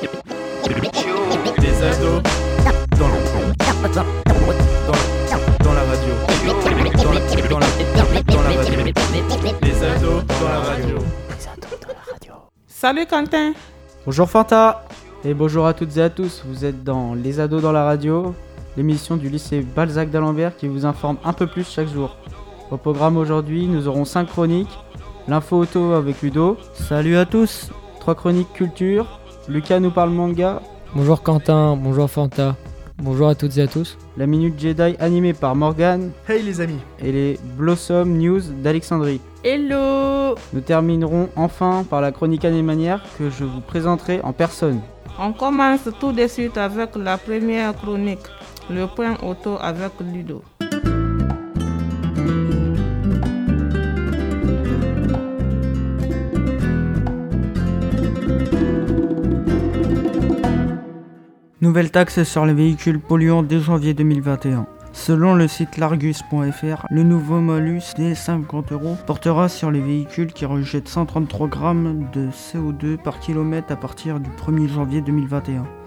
[0.00, 2.22] Les ados
[2.98, 3.14] dans la,
[3.88, 4.04] dans,
[5.62, 6.14] dans la radio.
[6.38, 6.60] Dans la,
[6.94, 8.76] dans la, dans la radio.
[9.62, 10.96] Les ados dans la radio.
[12.66, 13.52] Salut Quentin
[14.06, 14.86] Bonjour Fanta
[15.22, 16.44] et bonjour à toutes et à tous.
[16.46, 18.34] Vous êtes dans Les Ados dans la radio,
[18.78, 22.16] l'émission du lycée Balzac d'Alembert qui vous informe un peu plus chaque jour.
[22.70, 24.78] Au programme aujourd'hui, nous aurons 5 chroniques,
[25.28, 26.56] l'info auto avec Ludo.
[26.72, 27.68] Salut à tous
[28.00, 29.19] 3 chroniques culture,
[29.50, 30.62] Lucas nous parle manga,
[30.94, 32.54] Bonjour Quentin, bonjour Fanta,
[32.98, 33.98] bonjour à toutes et à tous.
[34.16, 39.20] la Minute Jedi animée par Morgan Hey les amis et les Blossom News d'Alexandrie.
[39.42, 44.82] Hello Nous terminerons enfin par la chronique anémanière que je vous présenterai en personne.
[45.18, 48.20] On commence tout de suite avec la première chronique,
[48.70, 50.44] le point auto avec Ludo.
[61.62, 64.66] Nouvelle taxe sur les véhicules polluants dès janvier 2021.
[64.94, 70.46] Selon le site largus.fr, le nouveau malus des 50 euros portera sur les véhicules qui
[70.46, 75.79] rejettent 133 grammes de CO2 par kilomètre à partir du 1er janvier 2021.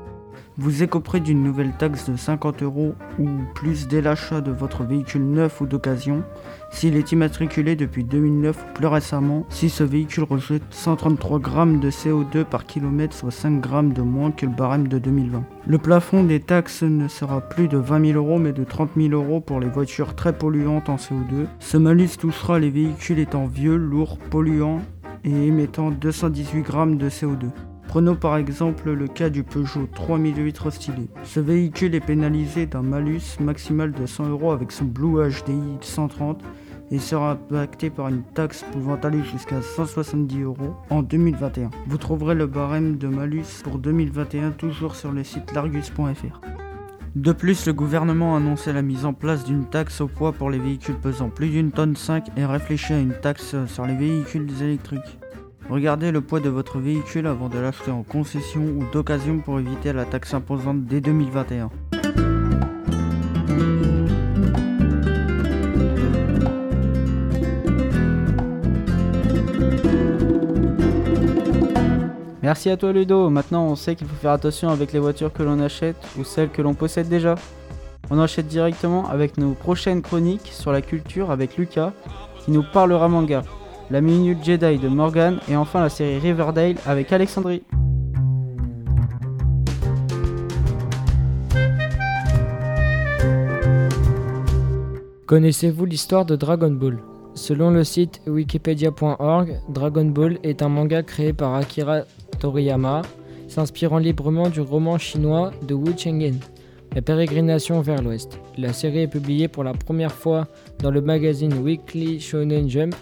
[0.56, 5.23] Vous écoperez d'une nouvelle taxe de 50 euros ou plus dès l'achat de votre véhicule
[5.23, 6.23] neuf ou d'occasion,
[6.70, 11.90] s'il est immatriculé depuis 2009 ou plus récemment, si ce véhicule rejette 133 grammes de
[11.90, 15.44] CO2 par kilomètre, soit 5 grammes de moins que le barème de 2020.
[15.66, 19.14] Le plafond des taxes ne sera plus de 20 000 euros mais de 30 000
[19.14, 21.48] euros pour les voitures très polluantes en CO2.
[21.58, 24.81] Ce malus touchera les véhicules étant vieux, lourds, polluants
[25.24, 27.50] et émettant 218 grammes de CO2.
[27.94, 31.10] Prenons par exemple le cas du Peugeot 3008 restylé.
[31.24, 36.42] Ce véhicule est pénalisé d'un malus maximal de 100 euros avec son Blue HDI 130
[36.90, 41.70] et sera impacté par une taxe pouvant aller jusqu'à 170 euros en 2021.
[41.86, 46.42] Vous trouverez le barème de malus pour 2021 toujours sur le site largus.fr.
[47.16, 50.50] De plus, le gouvernement a annoncé la mise en place d'une taxe au poids pour
[50.50, 54.50] les véhicules pesant plus d'une tonne 5 et réfléchit à une taxe sur les véhicules
[54.64, 55.20] électriques.
[55.69, 59.94] Regardez le poids de votre véhicule avant de l'acheter en concession ou d'occasion pour éviter
[59.94, 61.69] la taxe imposante dès 2021.
[72.44, 75.44] Merci à toi Ludo, maintenant on sait qu'il faut faire attention avec les voitures que
[75.44, 77.35] l'on achète ou celles que l'on possède déjà.
[78.09, 81.94] On enchaîne directement avec nos prochaines chroniques sur la culture avec Lucas
[82.44, 83.44] qui nous parlera manga,
[83.92, 87.64] la Minute Jedi de Morgan et enfin la série Riverdale avec Alexandrie.
[95.26, 97.00] Connaissez-vous l'histoire de Dragon Ball?
[97.34, 102.02] Selon le site wikipedia.org, Dragon Ball est un manga créé par Akira
[102.40, 103.02] Toriyama,
[103.48, 106.40] s'inspirant librement du roman chinois de Wu Chenggen,
[106.94, 108.40] La pérégrination vers l'ouest.
[108.58, 110.48] La série est publiée pour la première fois
[110.80, 112.94] dans le magazine Weekly Shonen Jump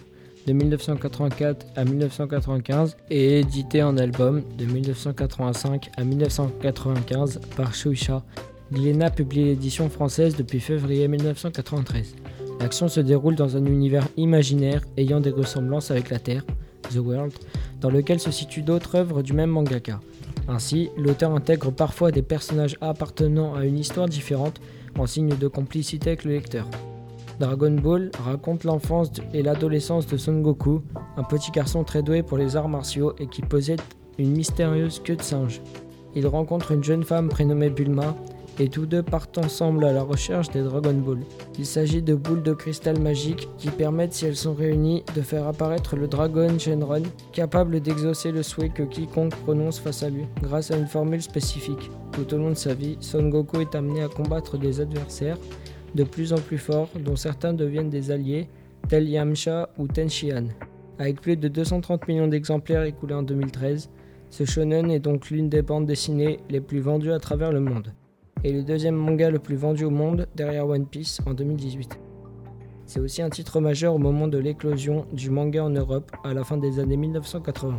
[0.48, 8.24] de 1984 à 1995 et édité en album de 1985 à 1995 par Shueisha.
[8.72, 12.16] Glénat publie l'édition française depuis février 1993.
[12.60, 16.46] L'action se déroule dans un univers imaginaire ayant des ressemblances avec la Terre,
[16.90, 17.34] The World,
[17.82, 20.00] dans lequel se situent d'autres œuvres du même mangaka.
[20.48, 24.62] Ainsi, l'auteur intègre parfois des personnages appartenant à une histoire différente
[24.98, 26.68] en signe de complicité avec le lecteur.
[27.42, 30.84] Dragon Ball raconte l'enfance et l'adolescence de Son Goku,
[31.18, 33.82] un petit garçon très doué pour les arts martiaux et qui possède
[34.20, 35.60] une mystérieuse queue de singe.
[36.14, 38.16] Il rencontre une jeune femme prénommée Bulma
[38.60, 41.22] et tous deux partent ensemble à la recherche des Dragon Ball.
[41.58, 45.48] Il s'agit de boules de cristal magiques qui permettent, si elles sont réunies, de faire
[45.48, 47.02] apparaître le Dragon Shenron,
[47.32, 51.90] capable d'exaucer le souhait que quiconque prononce face à lui, grâce à une formule spécifique.
[52.12, 55.38] Tout au long de sa vie, Son Goku est amené à combattre des adversaires
[55.96, 58.48] de plus en plus forts, dont certains deviennent des alliés,
[58.88, 60.48] tels Yamcha ou Tenshinhan.
[61.00, 63.90] Avec plus de 230 millions d'exemplaires écoulés en 2013,
[64.30, 67.94] ce shonen est donc l'une des bandes dessinées les plus vendues à travers le monde,
[68.44, 72.00] et le deuxième manga le plus vendu au monde derrière One Piece en 2018.
[72.86, 76.44] C'est aussi un titre majeur au moment de l'éclosion du manga en Europe à la
[76.44, 77.78] fin des années 1980.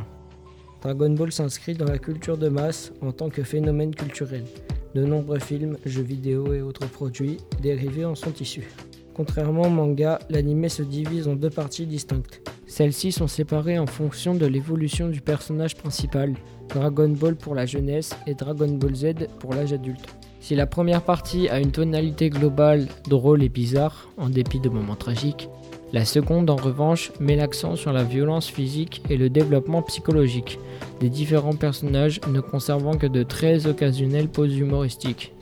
[0.81, 4.45] Dragon Ball s'inscrit dans la culture de masse en tant que phénomène culturel.
[4.95, 8.69] De nombreux films, jeux vidéo et autres produits dérivés en sont issus.
[9.15, 12.43] Contrairement au manga, l'anime se divise en deux parties distinctes.
[12.67, 16.35] Celles-ci sont séparées en fonction de l'évolution du personnage principal,
[16.69, 20.07] Dragon Ball pour la jeunesse et Dragon Ball Z pour l'âge adulte.
[20.41, 24.97] Si la première partie a une tonalité globale drôle et bizarre, en dépit de moments
[24.97, 25.49] tragiques,
[25.93, 30.59] La seconde, en revanche, met l'accent sur la violence physique et le développement psychologique
[31.01, 35.35] des différents personnages, ne conservant que de très occasionnelles poses humoristiques.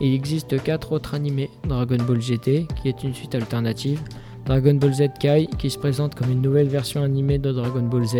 [0.00, 4.00] Il existe quatre autres animés Dragon Ball GT, qui est une suite alternative,
[4.44, 8.04] Dragon Ball Z Kai, qui se présente comme une nouvelle version animée de Dragon Ball
[8.04, 8.16] Z,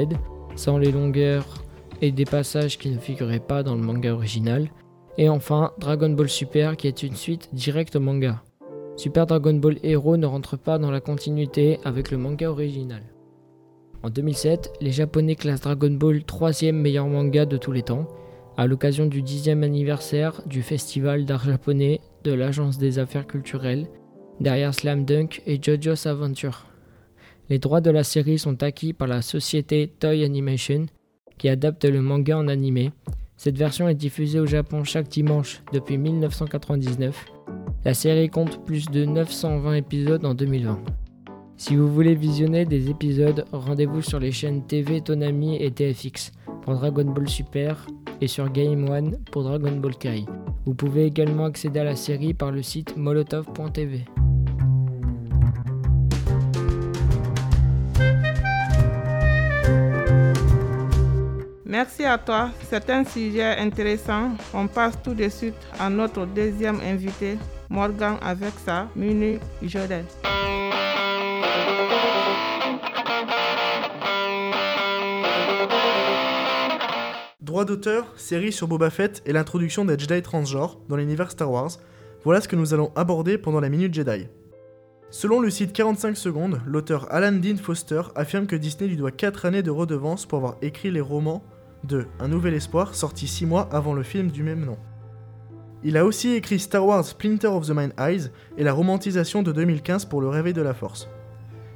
[0.56, 1.44] sans les longueurs
[2.00, 4.70] et des passages qui ne figuraient pas dans le manga original,
[5.19, 8.42] et enfin Dragon Ball Super, qui est une suite directe au manga.
[8.96, 13.02] Super Dragon Ball Hero ne rentre pas dans la continuité avec le manga original.
[14.05, 18.06] En 2007, les Japonais classent Dragon Ball 3 meilleur manga de tous les temps,
[18.56, 23.88] à l'occasion du 10e anniversaire du Festival d'art japonais de l'Agence des affaires culturelles,
[24.41, 26.67] derrière Slam Dunk et JoJo's Adventure.
[27.50, 30.87] Les droits de la série sont acquis par la société Toy Animation,
[31.37, 32.93] qui adapte le manga en animé.
[33.37, 37.26] Cette version est diffusée au Japon chaque dimanche depuis 1999
[37.84, 40.78] la série compte plus de 920 épisodes en 2020.
[41.56, 46.32] Si vous voulez visionner des épisodes, rendez-vous sur les chaînes TV Tonami et TFX
[46.62, 47.86] pour Dragon Ball Super
[48.20, 50.25] et sur Game One pour Dragon Ball Kai.
[50.64, 54.04] Vous pouvez également accéder à la série par le site molotov.tv.
[61.66, 64.30] Merci à toi, c'est un sujet intéressant.
[64.54, 67.37] On passe tout de suite à notre deuxième invité,
[67.75, 68.88] Morgan avec sa.
[77.41, 81.73] Droit d'auteur, série sur Boba Fett et l'introduction des Jedi transgenres dans l'univers Star Wars,
[82.23, 84.29] voilà ce que nous allons aborder pendant la Minute Jedi.
[85.11, 89.47] Selon le site 45 secondes, l'auteur Alan Dean Foster affirme que Disney lui doit 4
[89.47, 91.43] années de redevance pour avoir écrit les romans
[91.82, 94.79] de Un Nouvel Espoir sorti 6 mois avant le film du même nom.
[95.86, 99.52] Il a aussi écrit Star Wars Splinter of the Mind Eyes et la romantisation de
[99.52, 101.10] 2015 pour le réveil de la force.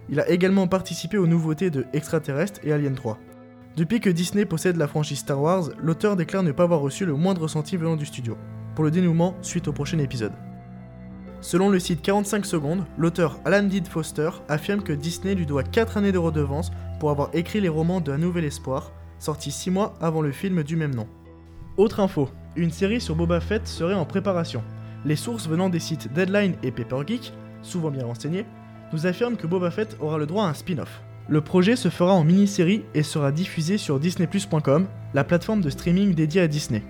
[0.08, 3.18] Il a également participé aux nouveautés de Extraterrestre et Alien 3.
[3.76, 7.12] Depuis que Disney possède la franchise Star Wars, l'auteur déclare ne pas avoir reçu le
[7.12, 8.38] moindre ressenti venant du studio,
[8.74, 10.32] pour le dénouement suite au prochain épisode.
[11.42, 15.98] Selon le site 45 secondes, l'auteur Alan Deed Foster affirme que Disney lui doit 4
[15.98, 19.94] années de redevance pour avoir écrit les romans de Un Nouvel Espoir, sortis 6 mois
[20.00, 21.06] avant le film du même nom.
[21.76, 24.62] Autre info, une série sur Boba Fett serait en préparation.
[25.04, 27.32] Les sources venant des sites Deadline et Paper Geek,
[27.62, 28.44] souvent bien renseignés,
[28.92, 31.00] nous affirment que Boba Fett aura le droit à un spin-off.
[31.28, 36.14] Le projet se fera en mini-série et sera diffusé sur disneyplus.com, la plateforme de streaming
[36.14, 36.82] dédiée à Disney.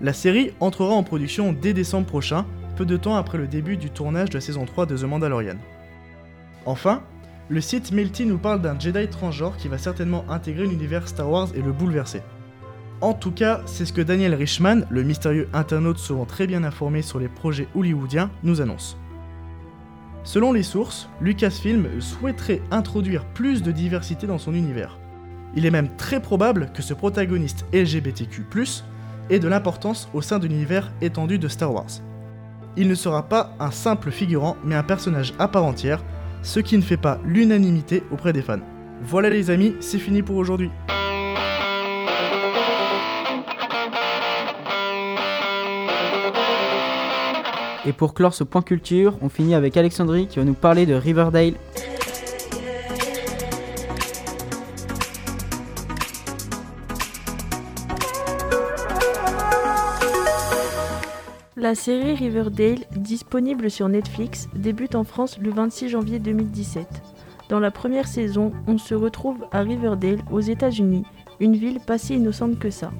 [0.00, 3.90] La série entrera en production dès décembre prochain, peu de temps après le début du
[3.90, 5.56] tournage de la saison 3 de The Mandalorian.
[6.66, 7.02] Enfin,
[7.48, 11.48] le site Melty nous parle d'un Jedi transgenre qui va certainement intégrer l'univers Star Wars
[11.54, 12.22] et le bouleverser.
[13.04, 17.02] En tout cas, c'est ce que Daniel Richman, le mystérieux internaute souvent très bien informé
[17.02, 18.96] sur les projets hollywoodiens, nous annonce.
[20.22, 24.98] Selon les sources, Lucasfilm souhaiterait introduire plus de diversité dans son univers.
[25.54, 28.42] Il est même très probable que ce protagoniste LGBTQ+,
[29.28, 32.00] ait de l'importance au sein de l'univers étendu de Star Wars.
[32.78, 36.02] Il ne sera pas un simple figurant, mais un personnage à part entière,
[36.40, 38.64] ce qui ne fait pas l'unanimité auprès des fans.
[39.02, 40.70] Voilà les amis, c'est fini pour aujourd'hui.
[47.86, 50.94] Et pour clore ce point culture, on finit avec Alexandrie qui va nous parler de
[50.94, 51.54] Riverdale.
[61.56, 66.86] La série Riverdale, disponible sur Netflix, débute en France le 26 janvier 2017.
[67.48, 71.04] Dans la première saison, on se retrouve à Riverdale, aux États-Unis,
[71.40, 72.90] une ville pas si innocente que ça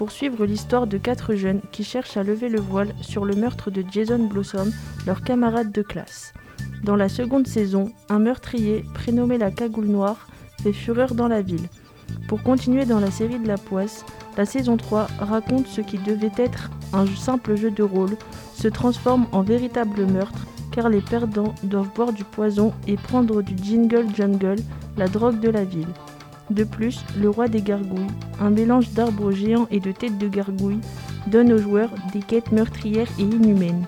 [0.00, 3.70] pour suivre l'histoire de quatre jeunes qui cherchent à lever le voile sur le meurtre
[3.70, 4.72] de Jason Blossom,
[5.06, 6.32] leur camarade de classe.
[6.82, 10.26] Dans la seconde saison, un meurtrier, prénommé la Cagoule Noire,
[10.62, 11.68] fait fureur dans la ville.
[12.28, 14.06] Pour continuer dans la série de la poisse,
[14.38, 18.16] la saison 3 raconte ce qui devait être un simple jeu de rôle
[18.54, 23.54] se transforme en véritable meurtre car les perdants doivent boire du poison et prendre du
[23.62, 24.56] jingle jungle,
[24.96, 25.92] la drogue de la ville.
[26.50, 30.80] De plus, le roi des gargouilles, un mélange d'arbres géants et de têtes de gargouilles,
[31.28, 33.86] donne aux joueurs des quêtes meurtrières et inhumaines.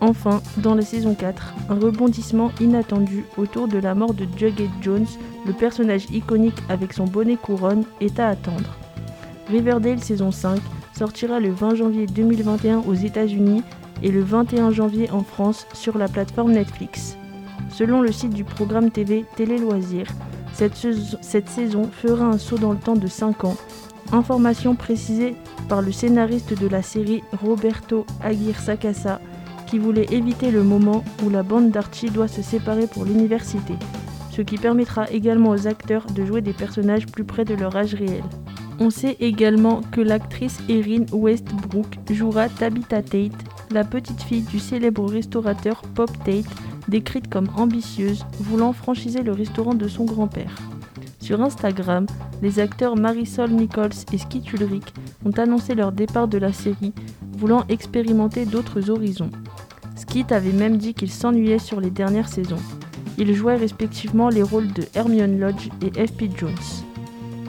[0.00, 5.06] Enfin, dans la saison 4, un rebondissement inattendu autour de la mort de Jughead Jones,
[5.46, 8.76] le personnage iconique avec son bonnet couronne, est à attendre.
[9.48, 10.58] Riverdale saison 5
[10.96, 13.62] sortira le 20 janvier 2021 aux États-Unis
[14.02, 17.18] et le 21 janvier en France sur la plateforme Netflix.
[17.68, 20.10] Selon le site du programme TV Télé Loisirs,
[20.52, 23.56] cette, saison fera un saut dans le temps de 5 ans.
[24.12, 25.36] Information précisée
[25.68, 29.20] par le scénariste de la série Roberto Aguirre Sacasa
[29.66, 33.74] qui voulait éviter le moment où la bande d'Archie doit se séparer pour l'université.
[34.30, 37.94] ce qui permettra également aux acteurs de jouer des personnages plus près de leur âge
[37.94, 38.22] réel.
[38.78, 43.32] On sait également que l'actrice Erin Westbrook jouera Tabitha Tate,
[43.70, 46.46] la petite fille du célèbre restaurateur Pop Tate,
[46.88, 50.54] décrite comme ambitieuse, voulant franchiser le restaurant de son grand-père.
[51.20, 52.06] Sur Instagram,
[52.42, 54.94] les acteurs Marisol Nichols et Skit Ulrich
[55.24, 56.92] ont annoncé leur départ de la série,
[57.36, 59.30] voulant expérimenter d'autres horizons.
[59.96, 62.56] Skit avait même dit qu'il s'ennuyait sur les dernières saisons.
[63.18, 66.30] Ils jouaient respectivement les rôles de Hermione Lodge et F.P.
[66.36, 66.54] Jones.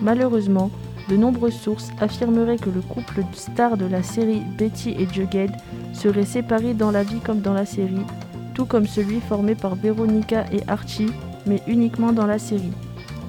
[0.01, 0.69] Malheureusement,
[1.09, 5.51] de nombreuses sources affirmeraient que le couple star de la série Betty et Jughead
[5.93, 8.05] serait séparé dans la vie comme dans la série,
[8.53, 11.11] tout comme celui formé par Veronica et Archie,
[11.45, 12.73] mais uniquement dans la série.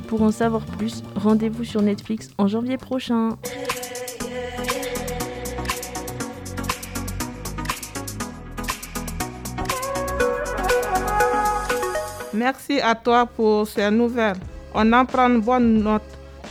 [0.08, 3.36] Pour en savoir plus, rendez-vous sur Netflix en janvier prochain.
[12.34, 14.36] Merci à toi pour ces nouvelles.
[14.74, 16.02] On en prend bonne note.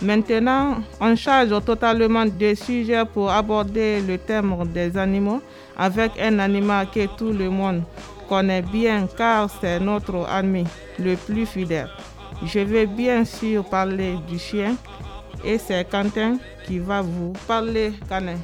[0.01, 5.41] Maintenant, on change totalement de sujet pour aborder le thème des animaux
[5.77, 7.83] avec un animal que tout le monde
[8.31, 10.63] connaît bien car c'est notre ami
[10.97, 11.89] le plus fidèle.
[12.45, 14.77] Je vais bien sûr parler du chien
[15.43, 18.37] et c'est Quentin qui va vous parler canin.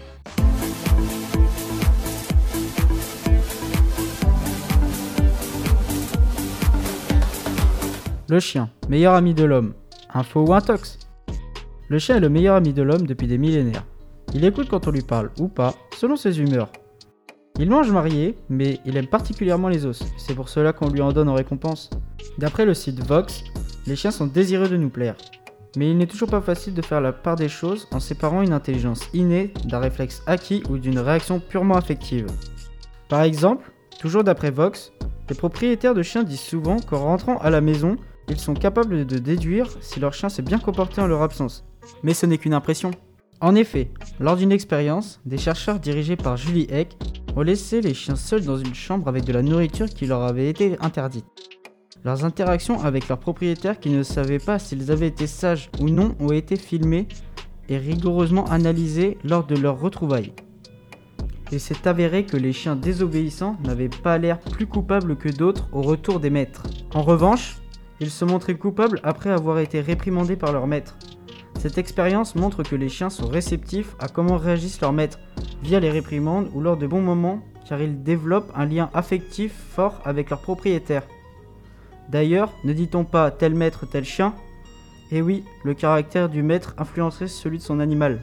[8.27, 9.73] Le chien, meilleur ami de l'homme.
[10.13, 10.99] Info ou intox?
[11.87, 13.85] Le chien est le meilleur ami de l'homme depuis des millénaires.
[14.33, 16.69] Il écoute quand on lui parle ou pas, selon ses humeurs.
[17.59, 20.03] Il mange marié, mais il aime particulièrement les os.
[20.17, 21.89] C'est pour cela qu'on lui en donne en récompense.
[22.37, 23.43] D'après le site Vox,
[23.87, 25.15] les chiens sont désireux de nous plaire.
[25.75, 28.53] Mais il n'est toujours pas facile de faire la part des choses en séparant une
[28.53, 32.27] intelligence innée d'un réflexe acquis ou d'une réaction purement affective.
[33.09, 34.93] Par exemple, toujours d'après Vox,
[35.27, 37.97] les propriétaires de chiens disent souvent qu'en rentrant à la maison,
[38.29, 41.65] ils sont capables de déduire si leur chien s'est bien comporté en leur absence.
[42.03, 42.91] Mais ce n'est qu'une impression.
[43.39, 46.97] En effet, lors d'une expérience, des chercheurs dirigés par Julie Eck
[47.35, 50.49] ont laissé les chiens seuls dans une chambre avec de la nourriture qui leur avait
[50.49, 51.25] été interdite.
[52.03, 56.15] Leurs interactions avec leurs propriétaires qui ne savaient pas s'ils avaient été sages ou non
[56.19, 57.07] ont été filmées
[57.69, 60.33] et rigoureusement analysées lors de leur retrouvailles.
[61.51, 65.83] Et c'est avéré que les chiens désobéissants n'avaient pas l'air plus coupables que d'autres au
[65.83, 66.63] retour des maîtres.
[66.93, 67.57] En revanche,
[67.99, 70.97] ils se montraient coupables après avoir été réprimandés par leur maître.
[71.59, 75.19] Cette expérience montre que les chiens sont réceptifs à comment réagissent leurs maîtres
[75.63, 80.01] via les réprimandes ou lors de bons moments car ils développent un lien affectif fort
[80.05, 81.03] avec leur propriétaire.
[82.09, 84.33] D'ailleurs, ne dit-on pas tel maître, tel chien?
[85.11, 88.21] Eh oui, le caractère du maître influencerait celui de son animal.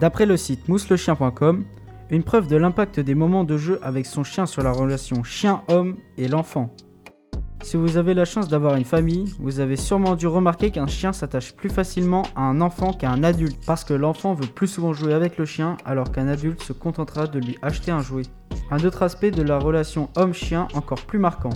[0.00, 1.64] D'après le site mousselechien.com,
[2.10, 5.96] une preuve de l'impact des moments de jeu avec son chien sur la relation chien-homme
[6.18, 6.74] et l'enfant.
[7.62, 11.12] Si vous avez la chance d'avoir une famille, vous avez sûrement dû remarquer qu'un chien
[11.12, 14.92] s'attache plus facilement à un enfant qu'à un adulte, parce que l'enfant veut plus souvent
[14.92, 18.24] jouer avec le chien alors qu'un adulte se contentera de lui acheter un jouet.
[18.70, 21.50] Un autre aspect de la relation homme-chien encore plus marquant.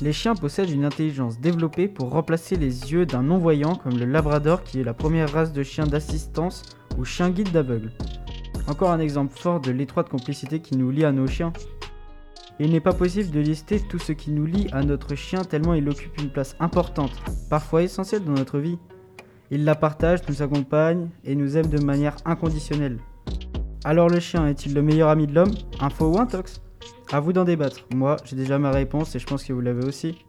[0.00, 4.62] Les chiens possèdent une intelligence développée pour remplacer les yeux d'un non-voyant comme le Labrador
[4.62, 6.62] qui est la première race de chien d'assistance
[6.98, 7.92] ou chien guide d'aveugle.
[8.68, 11.52] Encore un exemple fort de l'étroite complicité qui nous lie à nos chiens.
[12.58, 15.74] Il n'est pas possible de lister tout ce qui nous lie à notre chien tellement
[15.74, 17.12] il occupe une place importante,
[17.50, 18.78] parfois essentielle dans notre vie.
[19.50, 22.98] Il la partage, nous accompagne et nous aime de manière inconditionnelle.
[23.84, 25.54] Alors le chien est-il le meilleur ami de l'homme?
[25.80, 26.62] Info ou intox
[27.12, 27.86] À vous d'en débattre.
[27.94, 30.24] Moi, j'ai déjà ma réponse et je pense que vous l'avez aussi.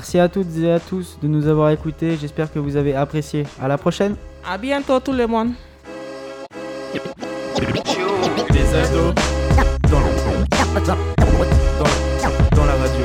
[0.00, 2.16] Merci à toutes et à tous de nous avoir écoutés.
[2.18, 3.44] J'espère que vous avez apprécié.
[3.60, 4.16] À la prochaine.
[4.50, 5.50] À bientôt tout le monde.
[8.50, 9.14] Les ados
[9.90, 10.06] dans, la
[10.72, 10.94] radio.
[12.56, 13.04] Dans la, radio.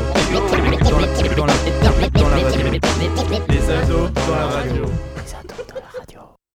[4.25, 4.85] Dans la radio.